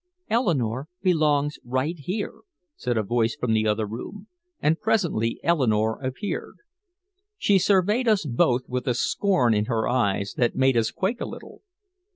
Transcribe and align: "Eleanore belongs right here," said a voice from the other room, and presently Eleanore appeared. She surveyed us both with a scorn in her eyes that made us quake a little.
"Eleanore 0.31 0.87
belongs 1.03 1.59
right 1.63 1.99
here," 1.99 2.33
said 2.75 2.97
a 2.97 3.03
voice 3.03 3.35
from 3.35 3.53
the 3.53 3.67
other 3.67 3.85
room, 3.85 4.25
and 4.59 4.79
presently 4.79 5.39
Eleanore 5.43 6.01
appeared. 6.01 6.55
She 7.37 7.59
surveyed 7.59 8.07
us 8.07 8.25
both 8.25 8.63
with 8.67 8.87
a 8.87 8.95
scorn 8.95 9.53
in 9.53 9.65
her 9.65 9.87
eyes 9.87 10.33
that 10.37 10.55
made 10.55 10.75
us 10.75 10.89
quake 10.89 11.21
a 11.21 11.25
little. 11.25 11.61